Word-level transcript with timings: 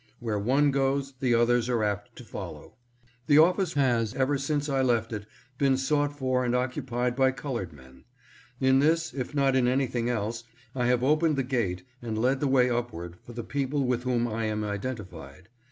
Where 0.19 0.39
one 0.39 0.71
goes 0.71 1.13
the 1.19 1.35
others 1.35 1.69
are 1.69 1.83
apt 1.83 2.15
to 2.15 2.23
follow. 2.23 2.73
The 3.27 3.37
office 3.37 3.73
has, 3.73 4.15
ever 4.15 4.35
since 4.35 4.67
I 4.67 4.81
left 4.81 5.13
it, 5.13 5.27
been 5.59 5.77
sought 5.77 6.17
for 6.17 6.43
and 6.43 6.55
occupied 6.55 7.15
by 7.15 7.31
colored 7.31 7.71
men. 7.71 8.05
In 8.59 8.79
this, 8.79 9.13
if 9.13 9.35
not 9.35 9.55
in 9.55 9.67
anything 9.67 10.09
else, 10.09 10.43
I 10.73 10.87
have 10.87 11.03
opened 11.03 11.35
the 11.35 11.43
gate 11.43 11.83
and 12.01 12.17
led 12.17 12.39
the 12.39 12.47
way 12.47 12.63
640 12.63 12.69
INCOME 12.69 12.79
OF 12.79 12.95
THE 12.95 12.99
RECORDER 12.99 13.09
OF 13.11 13.27
DEEDS. 13.27 13.27
upward 13.27 13.27
for 13.27 13.33
the 13.33 13.53
people 13.53 13.85
with 13.85 14.01
whom 14.05 14.27
I 14.27 14.45
am 14.45 14.63
identified. 14.63 15.49